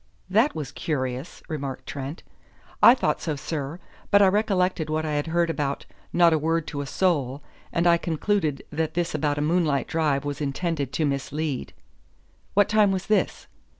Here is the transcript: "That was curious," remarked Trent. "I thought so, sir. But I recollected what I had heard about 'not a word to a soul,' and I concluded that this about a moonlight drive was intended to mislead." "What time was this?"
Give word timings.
"That 0.31 0.55
was 0.55 0.71
curious," 0.71 1.43
remarked 1.47 1.85
Trent. 1.85 2.23
"I 2.81 2.95
thought 2.95 3.21
so, 3.21 3.35
sir. 3.35 3.77
But 4.09 4.23
I 4.23 4.29
recollected 4.29 4.89
what 4.89 5.05
I 5.05 5.11
had 5.11 5.27
heard 5.27 5.51
about 5.51 5.85
'not 6.11 6.33
a 6.33 6.39
word 6.39 6.65
to 6.69 6.81
a 6.81 6.87
soul,' 6.87 7.43
and 7.71 7.85
I 7.85 7.97
concluded 7.97 8.63
that 8.71 8.95
this 8.95 9.13
about 9.13 9.37
a 9.37 9.41
moonlight 9.41 9.87
drive 9.87 10.25
was 10.25 10.41
intended 10.41 10.91
to 10.93 11.05
mislead." 11.05 11.71
"What 12.55 12.67
time 12.67 12.89
was 12.91 13.05
this?" 13.05 13.45